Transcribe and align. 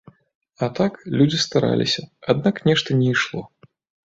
А 0.67 0.69
так, 0.79 0.97
людзі 1.19 1.39
стараліся, 1.45 2.01
аднак 2.35 2.55
нешта 2.71 2.89
не 3.05 3.13
ішло. 3.15 3.45